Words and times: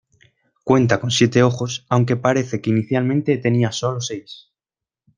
Cuenta 0.63 0.99
con 0.99 1.11
siete 1.11 1.43
ojos, 1.43 1.85
aunque 1.87 2.15
parece 2.15 2.59
que 2.59 2.71
inicialmente 2.71 3.37
tenía 3.37 3.71
solo 3.71 4.01
seis. 4.01 4.51